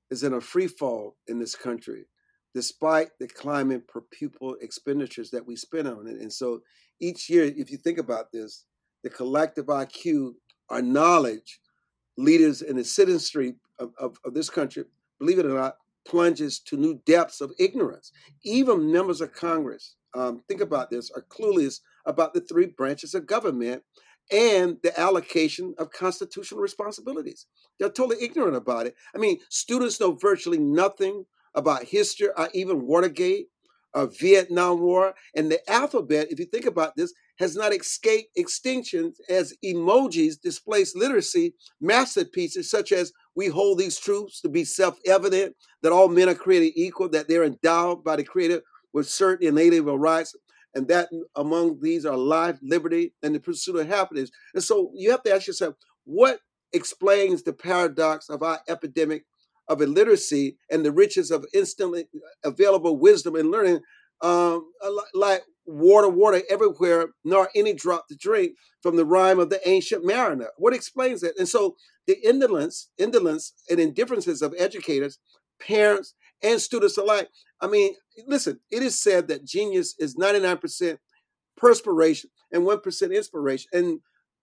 is 0.09 0.23
in 0.23 0.33
a 0.33 0.41
free 0.41 0.67
fall 0.67 1.15
in 1.27 1.39
this 1.39 1.55
country, 1.55 2.05
despite 2.53 3.09
the 3.19 3.27
climbing 3.27 3.81
per 3.87 4.01
pupil 4.11 4.55
expenditures 4.61 5.29
that 5.31 5.45
we 5.45 5.55
spend 5.55 5.87
on 5.87 6.07
it. 6.07 6.19
And 6.19 6.33
so 6.33 6.61
each 6.99 7.29
year, 7.29 7.45
if 7.45 7.69
you 7.71 7.77
think 7.77 7.99
about 7.99 8.31
this, 8.31 8.65
the 9.03 9.09
collective 9.09 9.67
IQ, 9.67 10.33
our 10.69 10.81
knowledge, 10.81 11.59
leaders 12.17 12.61
in 12.61 12.75
the 12.75 12.83
citizenry 12.83 13.55
of, 13.79 13.91
of, 13.99 14.17
of 14.25 14.33
this 14.33 14.49
country, 14.49 14.83
believe 15.19 15.39
it 15.39 15.45
or 15.45 15.55
not, 15.55 15.75
plunges 16.07 16.59
to 16.59 16.77
new 16.77 17.01
depths 17.05 17.41
of 17.41 17.51
ignorance. 17.59 18.11
Even 18.43 18.91
members 18.91 19.21
of 19.21 19.33
Congress, 19.33 19.95
um, 20.13 20.43
think 20.47 20.61
about 20.61 20.89
this, 20.89 21.11
are 21.11 21.25
clueless 21.29 21.79
about 22.05 22.33
the 22.33 22.41
three 22.41 22.67
branches 22.67 23.15
of 23.15 23.27
government 23.27 23.83
and 24.31 24.77
the 24.83 24.97
allocation 24.99 25.73
of 25.77 25.91
constitutional 25.91 26.61
responsibilities. 26.61 27.45
They're 27.79 27.89
totally 27.89 28.23
ignorant 28.23 28.55
about 28.55 28.87
it. 28.87 28.95
I 29.15 29.17
mean, 29.17 29.39
students 29.49 29.99
know 29.99 30.13
virtually 30.13 30.59
nothing 30.59 31.25
about 31.55 31.83
history 31.83 32.29
or 32.37 32.49
even 32.53 32.87
Watergate 32.87 33.47
or 33.93 34.09
Vietnam 34.19 34.79
War. 34.79 35.13
And 35.35 35.51
the 35.51 35.59
alphabet, 35.69 36.27
if 36.31 36.39
you 36.39 36.45
think 36.45 36.65
about 36.65 36.95
this, 36.95 37.13
has 37.39 37.55
not 37.55 37.73
escaped 37.73 38.29
extinction 38.35 39.13
as 39.29 39.53
emojis 39.65 40.39
displace 40.39 40.95
literacy 40.95 41.53
masterpieces 41.81 42.69
such 42.69 42.91
as 42.91 43.11
we 43.35 43.47
hold 43.47 43.79
these 43.79 43.97
truths 43.99 44.39
to 44.41 44.49
be 44.49 44.63
self-evident 44.63 45.55
that 45.81 45.91
all 45.91 46.07
men 46.07 46.29
are 46.29 46.35
created 46.35 46.73
equal, 46.75 47.09
that 47.09 47.27
they're 47.27 47.43
endowed 47.43 48.03
by 48.03 48.15
the 48.15 48.23
Creator 48.23 48.61
with 48.93 49.09
certain 49.09 49.47
inalienable 49.47 49.99
rights, 49.99 50.35
and 50.75 50.87
that 50.87 51.09
among 51.35 51.79
these 51.81 52.05
are 52.05 52.17
life, 52.17 52.57
liberty, 52.61 53.13
and 53.21 53.35
the 53.35 53.39
pursuit 53.39 53.75
of 53.75 53.87
happiness. 53.87 54.31
And 54.53 54.63
so 54.63 54.91
you 54.95 55.11
have 55.11 55.23
to 55.23 55.33
ask 55.33 55.47
yourself, 55.47 55.75
what 56.05 56.39
explains 56.71 57.43
the 57.43 57.53
paradox 57.53 58.29
of 58.29 58.41
our 58.43 58.59
epidemic 58.67 59.25
of 59.67 59.81
illiteracy 59.81 60.57
and 60.69 60.83
the 60.83 60.91
riches 60.91 61.31
of 61.31 61.45
instantly 61.53 62.07
available 62.43 62.97
wisdom 62.97 63.35
and 63.35 63.51
learning, 63.51 63.79
um, 64.21 64.65
like 65.13 65.43
water, 65.65 66.09
water 66.09 66.41
everywhere, 66.49 67.09
nor 67.23 67.49
any 67.55 67.73
drop 67.73 68.07
to 68.07 68.15
drink 68.15 68.53
from 68.81 68.97
the 68.97 69.05
rhyme 69.05 69.39
of 69.39 69.49
the 69.49 69.65
ancient 69.67 70.05
mariner. 70.05 70.49
What 70.57 70.73
explains 70.73 71.21
that? 71.21 71.37
And 71.39 71.47
so 71.47 71.75
the 72.07 72.17
indolence, 72.27 72.89
indolence 72.97 73.53
and 73.69 73.79
indifferences 73.79 74.41
of 74.41 74.53
educators, 74.57 75.19
parents, 75.61 76.13
and 76.41 76.59
students 76.59 76.97
alike. 76.97 77.29
I 77.61 77.67
mean, 77.67 77.95
listen, 78.27 78.59
it 78.71 78.83
is 78.83 78.99
said 78.99 79.27
that 79.27 79.45
genius 79.45 79.95
is 79.99 80.15
99% 80.15 80.97
perspiration 81.57 82.29
and 82.51 82.63
1% 82.63 83.15
inspiration. 83.15 83.69
And 83.73 83.99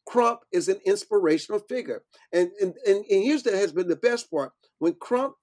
Crump 0.06 0.40
is 0.52 0.68
an 0.68 0.80
inspirational 0.84 1.60
figure. 1.60 2.02
And, 2.32 2.50
and, 2.60 2.74
and, 2.86 2.96
and 2.96 3.24
here's 3.24 3.42
that 3.44 3.54
has 3.54 3.72
been 3.72 3.88
the 3.88 3.96
best 3.96 4.30
part. 4.30 4.52
When 4.78 4.94
Crump, 4.94 5.34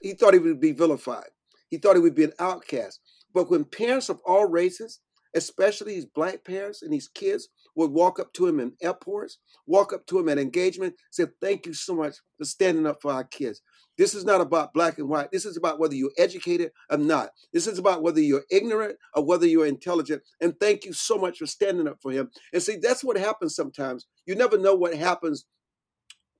he 0.00 0.14
thought 0.14 0.34
he 0.34 0.40
would 0.40 0.60
be 0.60 0.72
vilified. 0.72 1.28
He 1.70 1.78
thought 1.78 1.96
he 1.96 2.02
would 2.02 2.14
be 2.14 2.24
an 2.24 2.34
outcast. 2.38 3.00
But 3.32 3.50
when 3.50 3.64
parents 3.64 4.08
of 4.08 4.20
all 4.26 4.46
races, 4.46 5.00
especially 5.34 5.94
these 5.94 6.06
black 6.06 6.44
parents 6.44 6.82
and 6.82 6.92
these 6.92 7.08
kids, 7.08 7.48
would 7.74 7.90
walk 7.90 8.20
up 8.20 8.32
to 8.34 8.46
him 8.46 8.60
in 8.60 8.72
airports, 8.82 9.38
walk 9.66 9.92
up 9.92 10.06
to 10.06 10.18
him 10.18 10.28
at 10.28 10.38
engagement, 10.38 10.94
say, 11.10 11.26
Thank 11.40 11.66
you 11.66 11.72
so 11.72 11.94
much 11.94 12.16
for 12.38 12.44
standing 12.44 12.86
up 12.86 13.00
for 13.00 13.12
our 13.12 13.24
kids. 13.24 13.62
This 13.98 14.14
is 14.14 14.24
not 14.24 14.40
about 14.40 14.72
black 14.72 14.98
and 14.98 15.08
white. 15.08 15.30
This 15.30 15.44
is 15.44 15.56
about 15.56 15.78
whether 15.78 15.94
you're 15.94 16.10
educated 16.16 16.72
or 16.90 16.96
not. 16.96 17.30
This 17.52 17.66
is 17.66 17.78
about 17.78 18.02
whether 18.02 18.20
you're 18.20 18.44
ignorant 18.50 18.96
or 19.14 19.24
whether 19.24 19.46
you're 19.46 19.66
intelligent. 19.66 20.22
And 20.40 20.58
thank 20.58 20.84
you 20.84 20.92
so 20.92 21.18
much 21.18 21.38
for 21.38 21.46
standing 21.46 21.86
up 21.86 21.98
for 22.00 22.10
him. 22.10 22.30
And 22.52 22.62
see, 22.62 22.76
that's 22.76 23.04
what 23.04 23.18
happens 23.18 23.54
sometimes. 23.54 24.06
You 24.26 24.34
never 24.34 24.56
know 24.56 24.74
what 24.74 24.94
happens 24.94 25.44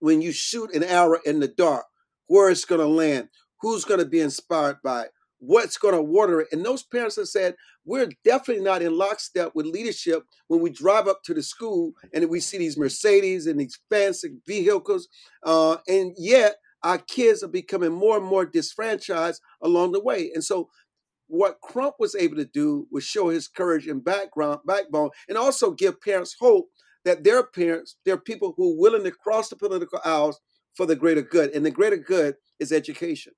when 0.00 0.22
you 0.22 0.32
shoot 0.32 0.75
an 0.75 0.82
arrow 0.82 1.18
in 1.26 1.40
the 1.40 1.49
dark, 1.49 1.84
where 2.26 2.50
it's 2.50 2.64
going 2.64 2.80
to 2.80 2.87
land, 2.87 3.28
who's 3.61 3.84
going 3.84 4.00
to 4.00 4.06
be 4.06 4.20
inspired 4.20 4.78
by 4.82 5.02
it, 5.02 5.11
what's 5.44 5.76
going 5.76 5.94
to 5.94 6.02
water 6.02 6.40
it. 6.40 6.49
And 6.52 6.64
those 6.64 6.84
parents 6.84 7.16
have 7.16 7.26
said, 7.26 7.56
we're 7.84 8.08
definitely 8.25 8.62
not 8.62 8.80
in 8.80 8.96
lockstep 8.96 9.52
with 9.54 9.66
leadership 9.66 10.22
when 10.46 10.61
we 10.61 10.70
drive 10.70 11.08
up 11.08 11.22
to 11.25 11.34
the 11.34 11.42
school 11.42 11.92
and 12.14 12.28
we 12.30 12.38
see 12.38 12.58
these 12.58 12.78
Mercedes 12.78 13.49
and 13.49 13.58
these 13.58 13.78
fancy 13.90 14.37
vehicles. 14.46 15.08
Uh, 15.42 15.78
and 15.88 16.14
yet, 16.16 16.56
our 16.84 16.99
kids 16.99 17.42
are 17.42 17.49
becoming 17.49 17.92
more 17.92 18.16
and 18.16 18.26
more 18.26 18.44
disfranchised 18.44 19.40
along 19.61 19.92
the 19.92 20.02
way. 20.02 20.30
And 20.34 20.42
so 20.42 20.68
what 21.26 21.61
Crump 21.61 21.96
was 21.99 22.14
able 22.14 22.37
to 22.37 22.44
do 22.44 22.87
was 22.90 23.04
show 23.04 23.28
his 23.28 23.49
courage 23.49 23.87
and 23.87 24.04
background, 24.04 24.61
backbone, 24.66 25.11
and 25.28 25.38
also 25.38 25.70
give 25.70 26.00
parents 26.00 26.37
hope 26.38 26.66
that 27.04 27.25
their 27.25 27.42
parents, 27.42 27.96
they're 28.04 28.18
people 28.18 28.54
who 28.56 28.72
are 28.72 28.80
willing 28.80 29.04
to 29.04 29.11
cross 29.11 29.49
the 29.49 29.56
political 29.56 30.00
aisles 30.04 30.40
for 30.75 30.87
the 30.87 30.96
greater 30.96 31.22
good. 31.22 31.50
And 31.50 31.64
the 31.64 31.70
greater 31.70 31.96
good 31.96 32.37
is 32.61 32.72
education. 32.72 33.32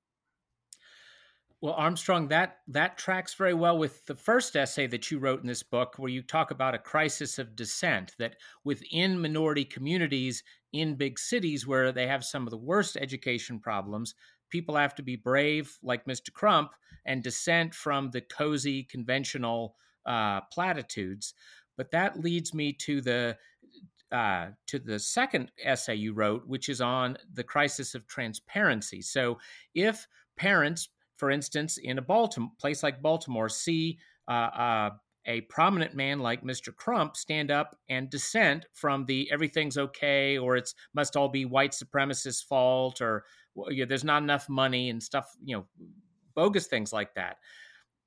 Well, 1.65 1.73
Armstrong, 1.79 2.29
that 2.29 2.59
that 2.69 2.99
tracks 2.99 3.33
very 3.33 3.55
well 3.55 3.79
with 3.79 4.05
the 4.05 4.15
first 4.15 4.55
essay 4.55 4.87
that 4.89 5.11
you 5.11 5.19
wrote 5.19 5.41
in 5.41 5.47
this 5.47 5.63
book, 5.63 5.95
where 5.97 6.11
you 6.11 6.21
talk 6.21 6.51
about 6.51 6.75
a 6.75 6.79
crisis 6.79 7.39
of 7.39 7.57
dissent. 7.57 8.13
That 8.19 8.37
within 8.65 9.19
minority 9.19 9.65
communities 9.65 10.43
in 10.75 10.97
big 10.97 11.19
cities 11.19 11.67
where 11.67 11.91
they 11.91 12.07
have 12.07 12.23
some 12.23 12.43
of 12.47 12.51
the 12.51 12.59
worst 12.59 12.99
education 12.99 13.61
problems, 13.61 14.15
people 14.51 14.77
have 14.77 14.95
to 14.97 15.03
be 15.03 15.17
brave, 15.17 15.79
like 15.83 16.05
Mr. 16.05 16.31
Crump, 16.31 16.73
and 17.07 17.23
dissent 17.23 17.75
from 17.75 18.11
the 18.11 18.21
cozy, 18.21 18.83
conventional 18.83 19.75
uh, 20.05 20.43
platitudes. 20.53 21.33
But 21.79 21.93
that 21.93 22.21
leads 22.21 22.53
me 22.53 22.75
to 22.75 23.01
the 23.01 23.39
uh, 24.13 24.49
to 24.67 24.79
the 24.79 24.99
second 24.99 25.51
essay 25.65 25.95
you 25.95 26.13
wrote, 26.13 26.47
which 26.47 26.69
is 26.69 26.83
on 26.83 27.17
the 27.33 27.43
crisis 27.43 27.95
of 27.95 28.07
transparency. 28.07 29.01
So, 29.01 29.39
if 29.75 30.07
parents 30.37 30.89
for 31.17 31.31
instance, 31.31 31.79
in 31.79 31.99
a 31.99 32.03
Baltimore 32.03 32.51
place 32.61 32.83
like 32.83 33.03
Baltimore, 33.03 33.49
see 33.49 33.99
uh, 34.29 34.31
uh, 34.31 34.91
a 35.27 35.43
prominent 35.43 35.95
man 35.95 36.19
like 36.19 36.43
Mr. 36.43 36.75
Crump 36.75 37.17
stand 37.17 37.51
up 37.51 37.77
and 37.89 38.11
dissent 38.11 38.67
from 38.73 39.05
the 39.07 39.31
everything's 39.33 39.79
okay 39.79 40.37
or 40.39 40.57
it's 40.57 40.75
must 40.95 41.17
all 41.17 41.29
be 41.29 41.45
white 41.45 41.73
supremacists' 41.73 42.45
fault 42.45 43.01
or 43.01 43.25
you 43.69 43.85
know, 43.85 43.89
there's 43.89 44.05
not 44.05 44.23
enough 44.23 44.49
money 44.49 44.91
and 44.91 45.03
stuff, 45.03 45.35
you 45.43 45.57
know, 45.57 45.65
bogus 46.35 46.67
things 46.67 46.93
like 46.93 47.15
that. 47.15 47.39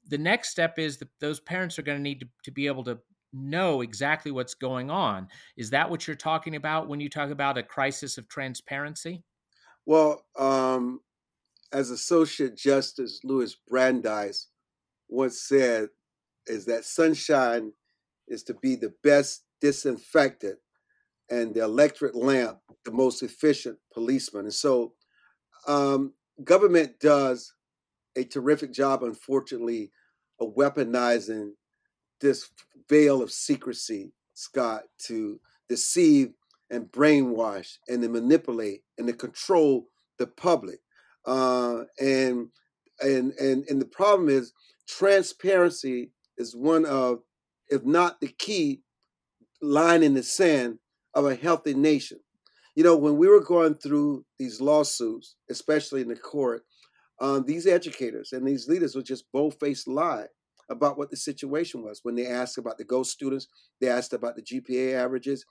The 0.10 0.18
next 0.18 0.50
step 0.50 0.78
is 0.78 0.98
that 0.98 1.10
those 1.20 1.40
parents 1.40 1.80
are 1.80 1.84
going 1.84 1.98
to 1.98 2.04
need 2.04 2.20
to, 2.20 2.28
to 2.44 2.52
be 2.52 2.68
able 2.68 2.84
to 2.86 3.00
know 3.34 3.82
exactly 3.82 4.32
what's 4.32 4.54
going 4.54 4.90
on. 4.90 5.28
Is 5.58 5.70
that 5.72 5.90
what 5.90 6.08
you're 6.08 6.16
talking 6.16 6.56
about 6.56 6.88
when 6.88 7.00
you 7.00 7.10
talk 7.10 7.30
about 7.30 7.58
a 7.58 7.64
crisis 7.64 8.18
of 8.18 8.28
transparency? 8.28 9.24
Well, 9.86 10.26
um, 10.38 11.00
as 11.72 11.90
Associate 11.90 12.56
Justice 12.56 13.20
Louis 13.24 13.56
Brandeis 13.68 14.48
once 15.10 15.42
said, 15.42 15.90
is 16.48 16.66
that 16.66 16.86
sunshine 16.86 17.74
is 18.28 18.44
to 18.44 18.54
be 18.54 18.76
the 18.76 18.94
best 19.04 19.44
disinfectant 19.62 20.58
and 21.30 21.54
the 21.54 21.64
electric 21.64 22.16
lamp 22.16 22.60
the 22.86 22.92
most 22.92 23.22
efficient 23.22 23.78
policeman. 23.94 24.46
And 24.46 24.54
so 24.54 24.94
um, 25.68 26.14
government 26.44 27.00
does 27.00 27.54
a 28.16 28.24
terrific 28.24 28.72
job, 28.72 29.04
unfortunately, 29.04 29.92
of 30.40 30.56
weaponizing 30.56 31.52
this 32.22 32.50
veil 32.90 33.22
of 33.22 33.32
secrecy, 33.32 34.14
Scott, 34.34 34.84
to 35.00 35.40
deceive 35.68 36.30
and 36.70 36.86
brainwash 36.86 37.78
and 37.88 38.02
to 38.02 38.10
manipulate 38.10 38.84
and 38.98 39.08
to 39.08 39.14
control 39.14 39.88
the 40.18 40.28
public. 40.28 40.80
Uh, 41.28 41.84
and 42.00 42.48
and 43.02 43.34
and 43.34 43.66
and 43.68 43.82
the 43.82 43.86
problem 43.86 44.30
is 44.30 44.54
transparency 44.88 46.12
is 46.38 46.56
one 46.56 46.86
of, 46.86 47.20
if 47.70 47.84
not 47.84 48.22
the 48.22 48.30
key, 48.40 48.82
line 49.62 50.04
in 50.04 50.14
the 50.14 50.24
sand 50.24 50.80
of 51.14 51.26
a 51.26 51.36
healthy 51.36 51.74
nation. 51.74 52.20
You 52.76 52.84
know, 52.84 52.96
when 52.96 53.18
we 53.18 53.28
were 53.28 53.44
going 53.44 53.76
through 53.76 54.24
these 54.40 54.62
lawsuits, 54.62 55.36
especially 55.50 56.02
in 56.02 56.08
the 56.08 56.16
court, 56.16 56.64
um, 57.20 57.44
these 57.46 57.68
educators 57.68 58.32
and 58.32 58.48
these 58.48 58.68
leaders 58.68 58.96
would 58.96 59.06
just 59.06 59.32
bold-faced 59.34 59.88
lie 59.88 60.28
about 60.70 60.98
what 60.98 61.10
the 61.10 61.18
situation 61.18 61.84
was. 61.84 62.02
When 62.04 62.16
they 62.16 62.28
asked 62.28 62.60
about 62.60 62.78
the 62.78 62.84
ghost 62.84 63.12
students, 63.12 63.48
they 63.82 63.90
asked 63.90 64.14
about 64.14 64.36
the 64.36 64.44
GPA 64.44 64.94
averages, 64.94 65.44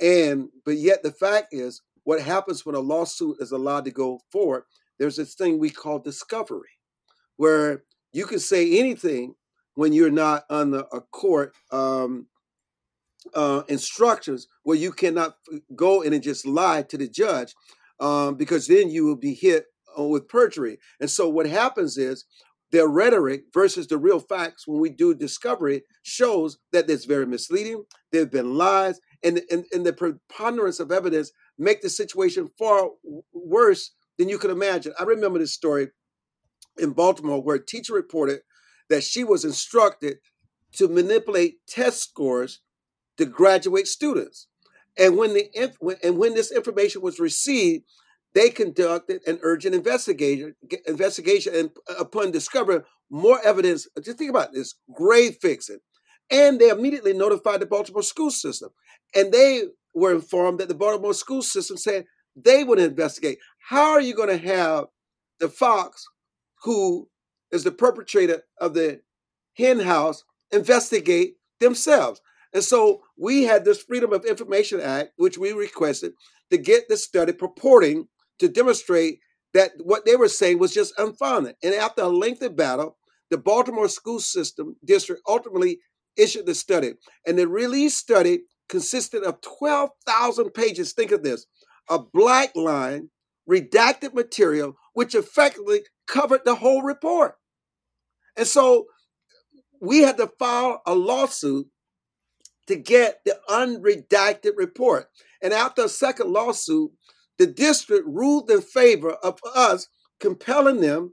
and 0.00 0.48
but 0.66 0.76
yet 0.76 1.02
the 1.02 1.12
fact 1.12 1.48
is, 1.52 1.80
what 2.02 2.20
happens 2.20 2.66
when 2.66 2.74
a 2.74 2.80
lawsuit 2.80 3.36
is 3.40 3.52
allowed 3.52 3.84
to 3.86 3.90
go 3.90 4.20
forward 4.30 4.64
there's 4.98 5.16
this 5.16 5.34
thing 5.34 5.58
we 5.58 5.70
call 5.70 5.98
discovery, 5.98 6.78
where 7.36 7.84
you 8.12 8.26
can 8.26 8.38
say 8.38 8.78
anything 8.78 9.34
when 9.74 9.92
you're 9.92 10.10
not 10.10 10.44
under 10.48 10.84
a 10.92 11.00
court 11.00 11.52
um, 11.72 12.26
uh, 13.34 13.62
instructions 13.68 14.46
where 14.62 14.76
you 14.76 14.92
cannot 14.92 15.36
go 15.74 16.02
in 16.02 16.12
and 16.12 16.22
just 16.22 16.46
lie 16.46 16.82
to 16.82 16.96
the 16.96 17.08
judge 17.08 17.54
um, 18.00 18.36
because 18.36 18.66
then 18.66 18.90
you 18.90 19.04
will 19.04 19.16
be 19.16 19.34
hit 19.34 19.66
uh, 19.98 20.02
with 20.02 20.28
perjury. 20.28 20.78
And 21.00 21.10
so 21.10 21.28
what 21.28 21.46
happens 21.46 21.96
is 21.96 22.24
their 22.70 22.88
rhetoric 22.88 23.44
versus 23.52 23.86
the 23.86 23.98
real 23.98 24.20
facts 24.20 24.66
when 24.66 24.80
we 24.80 24.90
do 24.90 25.14
discovery 25.14 25.82
shows 26.02 26.58
that 26.72 26.90
it's 26.90 27.04
very 27.04 27.26
misleading. 27.26 27.84
There 28.10 28.22
have 28.22 28.32
been 28.32 28.56
lies, 28.56 29.00
and, 29.22 29.40
and, 29.50 29.64
and 29.72 29.86
the 29.86 29.92
preponderance 29.92 30.80
of 30.80 30.90
evidence 30.90 31.30
make 31.56 31.82
the 31.82 31.90
situation 31.90 32.50
far 32.58 32.90
worse 33.32 33.92
than 34.18 34.28
you 34.28 34.38
can 34.38 34.50
imagine. 34.50 34.92
I 34.98 35.04
remember 35.04 35.38
this 35.38 35.54
story 35.54 35.88
in 36.78 36.92
Baltimore 36.92 37.42
where 37.42 37.56
a 37.56 37.64
teacher 37.64 37.94
reported 37.94 38.40
that 38.88 39.02
she 39.02 39.24
was 39.24 39.44
instructed 39.44 40.18
to 40.72 40.88
manipulate 40.88 41.66
test 41.68 42.02
scores 42.02 42.60
to 43.16 43.24
graduate 43.24 43.86
students. 43.86 44.48
And 44.98 45.16
when 45.16 45.34
the 45.34 45.98
and 46.02 46.18
when 46.18 46.34
this 46.34 46.52
information 46.52 47.02
was 47.02 47.18
received, 47.18 47.84
they 48.34 48.50
conducted 48.50 49.22
an 49.26 49.38
urgent 49.42 49.74
investigation 49.74 50.54
investigation 50.86 51.54
and 51.54 51.70
upon 51.98 52.30
discovering 52.30 52.82
more 53.10 53.40
evidence, 53.44 53.86
just 54.02 54.18
think 54.18 54.30
about 54.30 54.52
this, 54.52 54.74
grade 54.92 55.36
fixing. 55.40 55.78
And 56.30 56.58
they 56.58 56.70
immediately 56.70 57.12
notified 57.12 57.60
the 57.60 57.66
Baltimore 57.66 58.02
school 58.02 58.30
system. 58.30 58.70
And 59.14 59.32
they 59.32 59.64
were 59.94 60.12
informed 60.14 60.58
that 60.58 60.68
the 60.68 60.74
Baltimore 60.74 61.14
school 61.14 61.42
system 61.42 61.76
said 61.76 62.06
they 62.34 62.64
would 62.64 62.78
investigate. 62.78 63.38
How 63.68 63.92
are 63.92 64.00
you 64.00 64.14
going 64.14 64.28
to 64.28 64.46
have 64.46 64.86
the 65.40 65.48
Fox, 65.48 66.06
who 66.64 67.08
is 67.50 67.64
the 67.64 67.70
perpetrator 67.70 68.42
of 68.60 68.74
the 68.74 69.00
hen 69.56 69.80
house, 69.80 70.22
investigate 70.52 71.36
themselves? 71.60 72.20
And 72.52 72.62
so 72.62 73.00
we 73.16 73.44
had 73.44 73.64
this 73.64 73.82
Freedom 73.82 74.12
of 74.12 74.24
Information 74.26 74.80
Act, 74.80 75.12
which 75.16 75.38
we 75.38 75.52
requested 75.52 76.12
to 76.50 76.58
get 76.58 76.88
the 76.88 76.96
study 76.96 77.32
purporting 77.32 78.08
to 78.38 78.48
demonstrate 78.48 79.20
that 79.54 79.72
what 79.82 80.04
they 80.04 80.16
were 80.16 80.28
saying 80.28 80.58
was 80.58 80.74
just 80.74 80.92
unfounded. 80.98 81.56
And 81.62 81.74
after 81.74 82.02
a 82.02 82.08
lengthy 82.08 82.48
battle, 82.48 82.98
the 83.30 83.38
Baltimore 83.38 83.88
school 83.88 84.20
system 84.20 84.76
district 84.84 85.22
ultimately 85.26 85.78
issued 86.16 86.46
the 86.46 86.54
study. 86.54 86.94
And 87.26 87.38
the 87.38 87.48
release 87.48 87.96
study 87.96 88.42
consisted 88.68 89.22
of 89.24 89.40
12,000 89.40 90.50
pages. 90.50 90.92
Think 90.92 91.12
of 91.12 91.22
this 91.22 91.46
a 91.88 91.98
black 91.98 92.54
line, 92.54 93.10
redacted 93.48 94.14
material, 94.14 94.76
which 94.92 95.14
effectively 95.14 95.80
covered 96.06 96.44
the 96.44 96.56
whole 96.56 96.82
report. 96.82 97.36
And 98.36 98.46
so 98.46 98.86
we 99.80 100.00
had 100.00 100.16
to 100.16 100.30
file 100.38 100.82
a 100.86 100.94
lawsuit 100.94 101.66
to 102.66 102.76
get 102.76 103.20
the 103.24 103.38
unredacted 103.48 104.52
report. 104.56 105.08
And 105.42 105.52
after 105.52 105.84
a 105.84 105.88
second 105.88 106.32
lawsuit, 106.32 106.90
the 107.38 107.46
district 107.46 108.06
ruled 108.06 108.50
in 108.50 108.62
favor 108.62 109.12
of 109.12 109.38
us, 109.54 109.88
compelling 110.20 110.80
them 110.80 111.12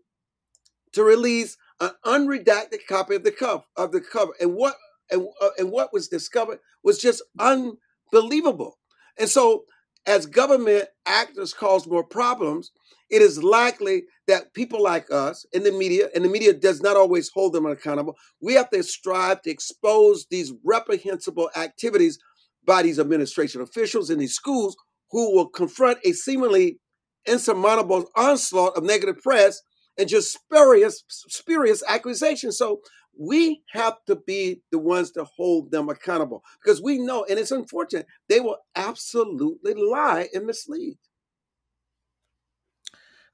to 0.94 1.04
release 1.04 1.58
an 1.80 1.92
unredacted 2.06 2.86
copy 2.88 3.16
of 3.16 3.24
the 3.24 3.32
cover 3.32 3.64
of 3.76 3.92
the 3.92 4.02
cover. 4.02 4.34
And 4.40 4.54
what 4.54 4.76
and, 5.10 5.28
uh, 5.42 5.50
and 5.58 5.72
what 5.72 5.92
was 5.92 6.08
discovered 6.08 6.60
was 6.84 7.00
just 7.00 7.22
unbelievable. 7.38 8.80
And 9.18 9.28
so, 9.28 9.66
as 10.06 10.26
government 10.26 10.86
actors 11.06 11.54
cause 11.54 11.88
more 11.88 12.04
problems, 12.04 12.72
it 13.10 13.22
is 13.22 13.44
likely 13.44 14.04
that 14.28 14.54
people 14.54 14.82
like 14.82 15.12
us 15.12 15.46
in 15.52 15.64
the 15.64 15.72
media, 15.72 16.08
and 16.16 16.24
the 16.24 16.30
media 16.30 16.54
does 16.54 16.82
not 16.82 16.96
always 16.96 17.30
hold 17.34 17.54
them 17.54 17.66
accountable, 17.66 18.16
we 18.42 18.54
have 18.54 18.70
to 18.70 18.82
strive 18.84 19.42
to 19.42 19.52
expose 19.52 20.26
these 20.32 20.54
reprehensible 20.64 21.50
activities 21.56 22.18
by 22.66 22.82
these 22.82 23.00
administration 23.00 23.62
officials 23.62 24.10
in 24.10 24.20
these 24.20 24.34
schools 24.34 24.76
who 25.12 25.36
will 25.36 25.50
confront 25.50 26.00
a 26.06 26.14
seemingly 26.14 26.80
insurmountable 27.28 28.06
onslaught 28.16 28.78
of 28.78 28.84
negative 28.84 29.18
press 29.22 29.62
and 29.98 30.08
just 30.08 30.32
spurious, 30.32 31.04
spurious 31.08 31.84
accusations. 31.88 32.58
So 32.58 32.80
we 33.18 33.62
have 33.72 34.04
to 34.06 34.16
be 34.16 34.62
the 34.72 34.80
ones 34.80 35.12
to 35.12 35.24
hold 35.24 35.72
them 35.72 35.90
accountable 35.90 36.44
because 36.64 36.82
we 36.82 36.98
know, 36.98 37.26
and 37.30 37.40
it's 37.40 37.52
unfortunate, 37.52 38.08
they 38.30 38.40
will 38.40 38.58
absolutely 38.76 39.74
lie 39.74 40.30
and 40.34 40.46
mislead. 40.46 40.98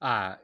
Uh, 0.02 0.36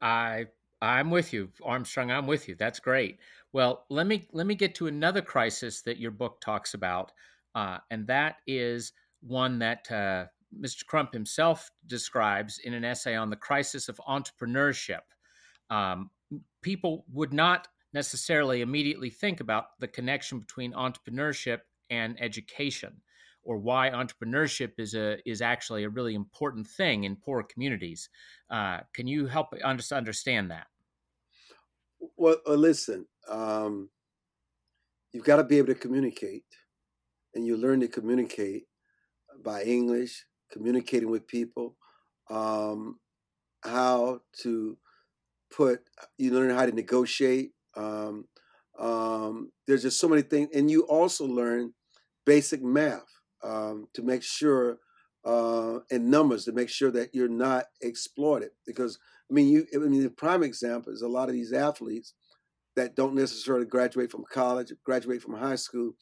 I 0.00 0.46
I'm 0.82 1.10
with 1.10 1.32
you, 1.32 1.50
Armstrong. 1.64 2.10
I'm 2.10 2.26
with 2.26 2.48
you. 2.48 2.54
That's 2.54 2.80
great. 2.80 3.18
Well, 3.52 3.84
let 3.88 4.06
me 4.06 4.28
let 4.32 4.46
me 4.46 4.54
get 4.54 4.74
to 4.76 4.86
another 4.86 5.22
crisis 5.22 5.82
that 5.82 5.98
your 5.98 6.10
book 6.10 6.40
talks 6.40 6.74
about, 6.74 7.12
uh, 7.54 7.78
and 7.90 8.06
that 8.06 8.36
is 8.46 8.92
one 9.20 9.58
that 9.60 9.90
uh, 9.90 10.26
Mr. 10.58 10.84
Crump 10.86 11.12
himself 11.12 11.70
describes 11.86 12.58
in 12.58 12.74
an 12.74 12.84
essay 12.84 13.16
on 13.16 13.30
the 13.30 13.36
crisis 13.36 13.88
of 13.88 14.00
entrepreneurship. 14.08 15.00
Um, 15.70 16.10
people 16.62 17.04
would 17.12 17.32
not 17.32 17.68
necessarily 17.96 18.60
immediately 18.60 19.08
think 19.08 19.40
about 19.40 19.64
the 19.80 19.88
connection 19.88 20.38
between 20.38 20.72
entrepreneurship 20.74 21.60
and 21.88 22.14
education 22.20 22.92
or 23.42 23.56
why 23.56 23.88
entrepreneurship 23.88 24.72
is 24.76 24.94
a 24.94 25.16
is 25.24 25.40
actually 25.40 25.84
a 25.84 25.88
really 25.88 26.14
important 26.14 26.66
thing 26.66 27.04
in 27.04 27.16
poor 27.16 27.42
communities. 27.42 28.10
Uh, 28.50 28.80
can 28.92 29.06
you 29.06 29.26
help 29.26 29.48
us 29.52 29.92
understand 29.92 30.50
that? 30.50 30.66
Well, 32.18 32.36
uh, 32.46 32.52
listen, 32.68 33.06
um, 33.30 33.88
you've 35.12 35.24
got 35.24 35.36
to 35.36 35.44
be 35.44 35.56
able 35.56 35.72
to 35.72 35.80
communicate, 35.86 36.50
and 37.34 37.46
you 37.46 37.56
learn 37.56 37.80
to 37.80 37.88
communicate 37.88 38.64
by 39.42 39.62
English, 39.62 40.26
communicating 40.52 41.10
with 41.10 41.26
people, 41.26 41.76
um, 42.28 42.98
how 43.62 44.20
to 44.42 44.76
put, 45.50 45.80
you 46.18 46.32
learn 46.34 46.50
how 46.50 46.66
to 46.66 46.72
negotiate. 46.72 47.52
Um, 47.76 48.26
um, 48.78 49.52
there's 49.66 49.82
just 49.82 50.00
so 50.00 50.08
many 50.08 50.22
things, 50.22 50.50
and 50.54 50.70
you 50.70 50.82
also 50.82 51.26
learn 51.26 51.72
basic 52.24 52.62
math 52.62 53.06
um, 53.42 53.88
to 53.94 54.02
make 54.02 54.22
sure, 54.22 54.78
uh, 55.24 55.78
and 55.90 56.10
numbers 56.10 56.44
to 56.44 56.52
make 56.52 56.68
sure 56.68 56.90
that 56.90 57.14
you're 57.14 57.28
not 57.28 57.66
exploited. 57.82 58.50
Because 58.66 58.98
I 59.30 59.34
mean, 59.34 59.48
you, 59.48 59.66
I 59.74 59.78
mean, 59.78 60.02
the 60.02 60.10
prime 60.10 60.42
example 60.42 60.92
is 60.92 61.02
a 61.02 61.08
lot 61.08 61.28
of 61.28 61.34
these 61.34 61.52
athletes 61.52 62.14
that 62.76 62.94
don't 62.94 63.14
necessarily 63.14 63.64
graduate 63.64 64.10
from 64.10 64.24
college, 64.30 64.72
graduate 64.84 65.22
from 65.22 65.34
high 65.34 65.56
school, 65.56 65.92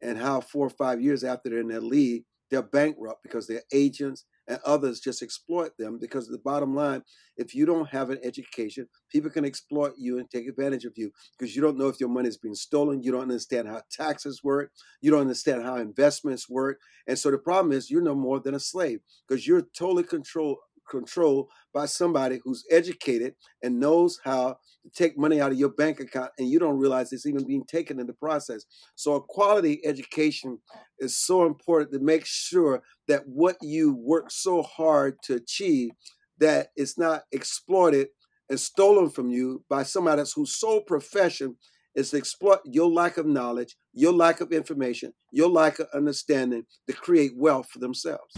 and 0.00 0.16
how 0.16 0.40
four 0.40 0.66
or 0.66 0.70
five 0.70 1.00
years 1.00 1.24
after 1.24 1.50
they're 1.50 1.60
in 1.60 1.68
their 1.68 1.80
league, 1.80 2.24
they're 2.50 2.62
bankrupt 2.62 3.22
because 3.22 3.46
their 3.46 3.62
agents 3.72 4.24
and 4.50 4.58
others 4.66 4.98
just 4.98 5.22
exploit 5.22 5.70
them 5.78 5.96
because 5.98 6.26
the 6.26 6.38
bottom 6.38 6.74
line 6.74 7.02
if 7.36 7.54
you 7.54 7.64
don't 7.64 7.88
have 7.88 8.10
an 8.10 8.18
education 8.24 8.86
people 9.08 9.30
can 9.30 9.44
exploit 9.44 9.92
you 9.96 10.18
and 10.18 10.28
take 10.28 10.48
advantage 10.48 10.84
of 10.84 10.92
you 10.96 11.10
because 11.38 11.54
you 11.54 11.62
don't 11.62 11.78
know 11.78 11.86
if 11.86 12.00
your 12.00 12.08
money 12.08 12.28
is 12.28 12.36
being 12.36 12.54
stolen 12.54 13.02
you 13.02 13.12
don't 13.12 13.22
understand 13.22 13.68
how 13.68 13.80
taxes 13.90 14.42
work 14.42 14.72
you 15.00 15.10
don't 15.10 15.20
understand 15.20 15.62
how 15.62 15.76
investments 15.76 16.50
work 16.50 16.80
and 17.06 17.18
so 17.18 17.30
the 17.30 17.38
problem 17.38 17.72
is 17.72 17.90
you're 17.90 18.02
no 18.02 18.14
more 18.14 18.40
than 18.40 18.54
a 18.54 18.60
slave 18.60 19.00
because 19.26 19.46
you're 19.46 19.66
totally 19.76 20.02
controlled 20.02 20.58
controlled 20.90 21.48
by 21.72 21.86
somebody 21.86 22.40
who's 22.44 22.64
educated 22.70 23.34
and 23.62 23.78
knows 23.78 24.18
how 24.24 24.56
to 24.82 24.90
take 24.94 25.18
money 25.18 25.40
out 25.40 25.52
of 25.52 25.58
your 25.58 25.70
bank 25.70 26.00
account 26.00 26.30
and 26.38 26.48
you 26.48 26.58
don't 26.58 26.78
realize 26.78 27.12
it's 27.12 27.26
even 27.26 27.46
being 27.46 27.64
taken 27.64 28.00
in 28.00 28.06
the 28.06 28.12
process. 28.14 28.64
So 28.96 29.14
a 29.14 29.22
quality 29.22 29.80
education 29.84 30.58
is 30.98 31.18
so 31.18 31.46
important 31.46 31.92
to 31.92 32.00
make 32.00 32.26
sure 32.26 32.82
that 33.08 33.22
what 33.26 33.56
you 33.62 33.94
work 33.94 34.30
so 34.30 34.62
hard 34.62 35.16
to 35.24 35.34
achieve 35.34 35.90
that 36.38 36.68
it's 36.76 36.98
not 36.98 37.22
exploited 37.32 38.08
and 38.48 38.58
stolen 38.58 39.08
from 39.08 39.30
you 39.30 39.64
by 39.68 39.84
somebody 39.84 40.22
whose 40.34 40.58
sole 40.58 40.80
profession 40.82 41.56
is 41.94 42.10
to 42.10 42.16
exploit 42.16 42.60
your 42.64 42.90
lack 42.90 43.16
of 43.16 43.26
knowledge, 43.26 43.76
your 43.92 44.12
lack 44.12 44.40
of 44.40 44.52
information, 44.52 45.12
your 45.30 45.48
lack 45.48 45.78
of 45.78 45.88
understanding 45.94 46.64
to 46.86 46.92
create 46.92 47.32
wealth 47.36 47.68
for 47.68 47.78
themselves. 47.78 48.34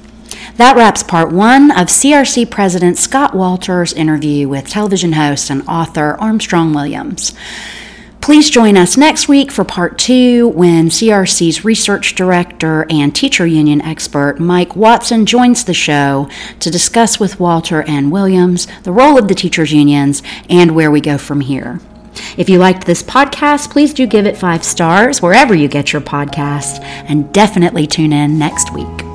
That 0.57 0.77
wraps 0.77 1.03
part 1.03 1.33
one 1.33 1.71
of 1.71 1.89
CRC 1.89 2.51
President 2.51 2.99
Scott 2.99 3.35
Walter's 3.35 3.93
interview 3.93 4.49
with 4.49 4.69
television 4.69 5.13
host 5.13 5.51
and 5.51 5.67
author 5.67 6.17
Armstrong 6.21 6.75
Williams. 6.75 7.35
Please 8.21 8.51
join 8.51 8.77
us 8.77 8.97
next 8.97 9.27
week 9.27 9.51
for 9.51 9.65
part 9.65 9.99
two 9.99 10.49
when 10.51 10.91
CRC's 10.91 11.65
research 11.65 12.15
director 12.15 12.87
and 12.89 13.13
teacher 13.13 13.45
union 13.47 13.81
expert 13.81 14.39
Mike 14.39 14.77
Watson 14.77 15.27
joins 15.27 15.65
the 15.65 15.75
show 15.75 16.29
to 16.61 16.71
discuss 16.71 17.19
with 17.19 17.41
Walter 17.41 17.83
and 17.83 18.13
Williams 18.13 18.69
the 18.85 18.93
role 18.93 19.19
of 19.19 19.27
the 19.27 19.35
teachers' 19.35 19.73
unions 19.73 20.23
and 20.49 20.77
where 20.77 20.93
we 20.93 21.01
go 21.01 21.19
from 21.19 21.41
here. 21.41 21.81
If 22.37 22.49
you 22.49 22.59
liked 22.59 22.87
this 22.87 23.03
podcast, 23.03 23.71
please 23.71 23.95
do 23.95 24.07
give 24.07 24.27
it 24.27 24.37
five 24.37 24.65
stars 24.65 25.23
wherever 25.23 25.55
you 25.55 25.69
get 25.69 25.93
your 25.93 26.03
podcast 26.03 26.83
and 26.83 27.33
definitely 27.33 27.87
tune 27.87 28.13
in 28.13 28.39
next 28.39 28.73
week. 28.73 29.12